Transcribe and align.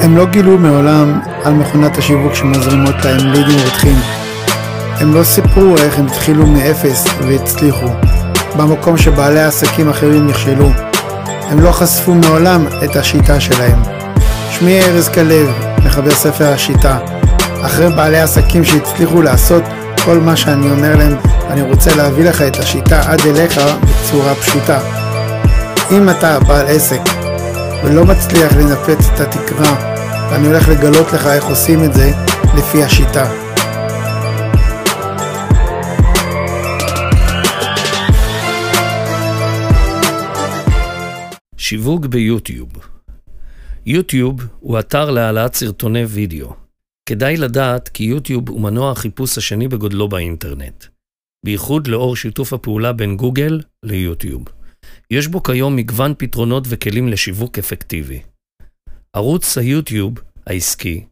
הם 0.00 0.16
לא 0.16 0.26
גילו 0.26 0.58
מעולם 0.58 1.20
על 1.44 1.52
מכונת 1.52 1.98
השיווק 1.98 2.34
שמזרימות 2.34 3.04
להם 3.04 3.32
לידים 3.32 3.58
רותחים. 3.64 3.96
הם 5.00 5.14
לא 5.14 5.24
סיפרו 5.24 5.76
איך 5.76 5.98
הם 5.98 6.06
התחילו 6.06 6.46
מאפס 6.46 7.06
והצליחו, 7.26 7.86
במקום 8.56 8.96
שבעלי 8.96 9.40
עסקים 9.40 9.90
אחרים 9.90 10.26
נכשלו. 10.26 10.70
הם 11.50 11.60
לא 11.60 11.72
חשפו 11.72 12.14
מעולם 12.14 12.66
את 12.84 12.96
השיטה 12.96 13.40
שלהם. 13.40 13.82
שמי 14.50 14.80
ארז 14.82 15.08
כלב, 15.08 15.48
מחבר 15.84 16.10
ספר 16.10 16.52
השיטה. 16.52 16.98
אחרי 17.62 17.88
בעלי 17.88 18.20
עסקים 18.20 18.64
שהצליחו 18.64 19.22
לעשות 19.22 19.62
כל 20.04 20.18
מה 20.18 20.36
שאני 20.36 20.70
אומר 20.70 20.96
להם, 20.96 21.16
אני 21.50 21.62
רוצה 21.62 21.96
להביא 21.96 22.24
לך 22.24 22.42
את 22.42 22.56
השיטה 22.56 23.00
עד 23.00 23.20
אליך 23.26 23.60
בצורה 23.82 24.34
פשוטה. 24.34 24.78
אם 25.90 26.10
אתה 26.10 26.40
בעל 26.40 26.66
עסק 26.66 27.00
ולא 27.84 28.04
מצליח 28.04 28.52
לנפץ 28.52 29.08
את 29.14 29.20
התקרה, 29.20 29.98
ואני 30.30 30.46
הולך 30.46 30.68
לגלות 30.68 31.12
לך 31.12 31.26
איך 31.26 31.44
עושים 31.44 31.84
את 31.84 31.94
זה 31.94 32.10
לפי 32.58 32.84
השיטה. 32.84 33.32
שיווק 41.56 42.06
ביוטיוב 42.06 42.68
יוטיוב 43.86 44.40
הוא 44.60 44.78
אתר 44.78 45.10
להעלאת 45.10 45.54
סרטוני 45.54 46.04
וידאו. 46.04 46.52
כדאי 47.08 47.36
לדעת 47.36 47.88
כי 47.88 48.04
יוטיוב 48.04 48.48
הוא 48.48 48.60
מנוע 48.60 48.90
החיפוש 48.90 49.38
השני 49.38 49.68
בגודלו 49.68 50.08
באינטרנט, 50.08 50.84
בייחוד 51.44 51.86
לאור 51.86 52.16
שיתוף 52.16 52.52
הפעולה 52.52 52.92
בין 52.92 53.16
גוגל 53.16 53.60
ליוטיוב. 53.82 54.44
יש 55.12 55.26
בו 55.26 55.42
כיום 55.42 55.76
מגוון 55.76 56.14
פתרונות 56.18 56.64
וכלים 56.68 57.08
לשיווק 57.08 57.58
אפקטיבי. 57.58 58.22
ערוץ 59.12 59.58
היוטיוב 59.58 60.14
העסקי 60.46 61.06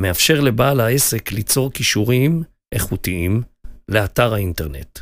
מאפשר 0.00 0.40
לבעל 0.40 0.80
העסק 0.80 1.32
ליצור 1.32 1.72
כישורים 1.72 2.42
איכותיים 2.74 3.42
לאתר 3.88 4.34
האינטרנט, 4.34 4.98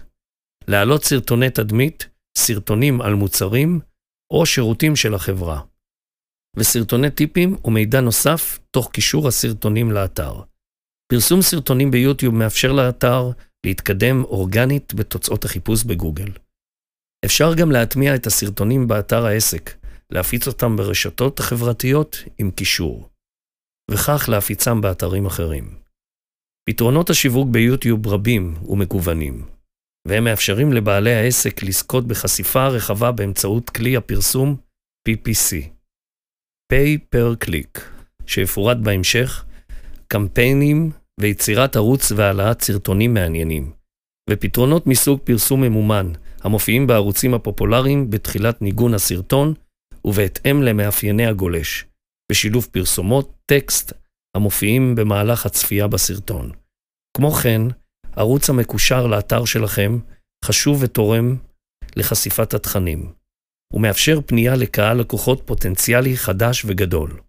להעלות 0.69 1.05
סרטוני 1.05 1.51
תדמית, 1.51 2.09
סרטונים 2.39 3.01
על 3.01 3.15
מוצרים 3.15 3.81
או 4.33 4.47
שירותים 4.47 4.97
של 4.97 5.15
החברה, 5.15 5.61
וסרטוני 6.57 7.11
טיפים 7.11 7.57
ומידע 7.65 8.01
נוסף 8.01 8.59
תוך 8.71 8.91
קישור 8.93 9.29
הסרטונים 9.29 9.93
לאתר. 9.93 10.43
פרסום 11.13 11.43
סרטונים 11.43 11.91
ביוטיוב 11.91 12.35
מאפשר 12.35 12.73
לאתר 12.73 13.31
להתקדם 13.67 14.25
אורגנית 14.25 14.95
בתוצאות 14.95 15.45
החיפוש 15.45 15.85
בגוגל. 15.85 16.31
אפשר 17.25 17.55
גם 17.55 17.71
להטמיע 17.71 18.15
את 18.15 18.27
הסרטונים 18.27 18.89
באתר 18.89 19.27
העסק, 19.27 19.71
להפיץ 20.11 20.47
אותם 20.47 20.77
ברשתות 20.77 21.41
החברתיות 21.41 22.17
עם 22.39 22.51
קישור, 22.51 23.09
וכך 23.91 24.29
להפיצם 24.29 24.81
באתרים 24.81 25.27
אחרים. 25.27 25.81
פתרונות 26.69 27.11
השיווק 27.11 27.49
ביוטיוב 27.51 28.07
רבים 28.07 28.55
ומגוונים, 28.69 29.47
והם 30.09 30.25
מאפשרים 30.25 30.73
לבעלי 30.73 31.15
העסק 31.15 31.63
לזכות 31.63 32.07
בחשיפה 32.07 32.67
רחבה 32.67 33.13
באמצעות 33.13 33.71
כלי 33.71 33.97
הפרסום 33.97 34.57
PPC, 35.09 35.57
Pay 36.73 36.99
per 37.15 37.47
Click, 37.47 37.81
שיפורט 38.27 38.77
בהמשך, 38.77 39.45
קמפיינים 40.09 40.91
ויצירת 41.21 41.77
ערוץ 41.77 42.13
והעלאת 42.13 42.63
סרטונים 42.63 43.15
מעניינים, 43.15 43.73
ופתרונות 44.31 44.87
מסוג 44.87 45.21
פרסום 45.25 45.61
ממומן, 45.61 46.13
המופיעים 46.41 46.87
בערוצים 46.87 47.35
הפופולריים 47.35 48.11
בתחילת 48.11 48.63
ניגון 48.63 48.95
הסרטון 48.95 49.55
ובהתאם 50.05 50.63
למאפייני 50.63 51.27
הגולש, 51.27 51.85
בשילוב 52.33 52.69
פרסומות, 52.73 53.33
טקסט, 53.47 53.93
המופיעים 54.37 54.95
במהלך 54.95 55.47
הצפייה 55.47 55.89
בסרטון. 55.89 56.53
כמו 57.17 57.31
כן, 57.31 57.63
ערוץ 58.17 58.51
המקושר 58.51 59.07
לאתר 59.07 59.45
שלכם 59.45 59.99
חשוב 60.45 60.83
ותורם 60.83 61.37
לחשיפת 61.97 62.55
התכנים. 62.55 63.13
הוא 63.73 63.81
מאפשר 63.81 64.21
פנייה 64.27 64.57
לקהל 64.57 65.01
לקוחות 65.01 65.43
פוטנציאלי 65.47 66.17
חדש 66.17 66.65
וגדול, 66.65 67.21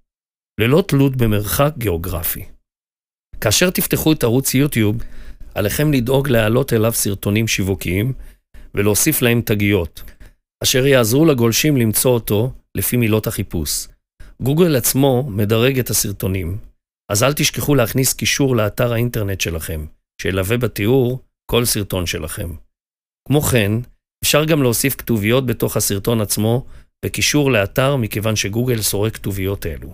ללא 0.59 0.83
תלות 0.87 1.15
במרחק 1.15 1.73
גיאוגרפי. 1.77 2.45
כאשר 3.41 3.69
תפתחו 3.69 4.11
את 4.13 4.23
ערוץ 4.23 4.53
יוטיוב, 4.53 4.95
עליכם 5.55 5.93
לדאוג 5.93 6.29
להעלות 6.29 6.73
אליו 6.73 6.91
סרטונים 6.91 7.47
שיווקיים 7.47 8.13
ולהוסיף 8.75 9.21
להם 9.21 9.41
תגיות, 9.41 10.01
אשר 10.63 10.85
יעזרו 10.85 11.25
לגולשים 11.25 11.77
למצוא 11.77 12.11
אותו 12.11 12.53
לפי 12.75 12.97
מילות 12.97 13.27
החיפוש. 13.27 13.87
גוגל 14.41 14.75
עצמו 14.75 15.29
מדרג 15.29 15.79
את 15.79 15.89
הסרטונים, 15.89 16.57
אז 17.11 17.23
אל 17.23 17.33
תשכחו 17.33 17.75
להכניס 17.75 18.13
קישור 18.13 18.55
לאתר 18.55 18.93
האינטרנט 18.93 19.41
שלכם, 19.41 19.85
שילווה 20.21 20.57
בתיאור 20.57 21.19
כל 21.51 21.65
סרטון 21.65 22.05
שלכם. 22.05 22.49
כמו 23.27 23.41
כן, 23.41 23.71
אפשר 24.23 24.45
גם 24.45 24.61
להוסיף 24.61 24.95
כתוביות 24.95 25.45
בתוך 25.45 25.77
הסרטון 25.77 26.21
עצמו 26.21 26.65
בקישור 27.05 27.51
לאתר 27.51 27.95
מכיוון 27.95 28.35
שגוגל 28.35 28.81
סורק 28.81 29.13
כתוביות 29.15 29.65
אלו. 29.65 29.93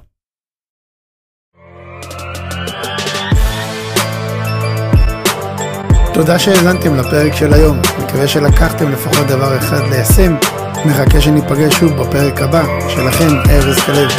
תודה 6.18 6.40
שהאזנתם 6.40 6.96
לפרק 6.96 7.36
של 7.36 7.54
היום, 7.54 7.78
מקווה 8.04 8.28
שלקחתם 8.28 8.92
לפחות 8.92 9.28
דבר 9.28 9.58
אחד 9.58 9.82
ליישם, 9.90 10.36
מחכה 10.86 11.22
שניפגש 11.22 11.74
שוב 11.74 11.92
בפרק 11.92 12.42
הבא, 12.42 12.64
שלכם 12.90 13.28
ארז 13.50 13.80
כלב. 13.80 14.10